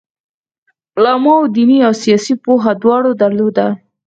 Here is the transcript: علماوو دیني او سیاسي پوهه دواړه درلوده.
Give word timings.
علماوو 0.97 1.51
دیني 1.55 1.77
او 1.87 1.93
سیاسي 2.03 2.33
پوهه 2.43 2.71
دواړه 2.81 3.11
درلوده. 3.21 3.67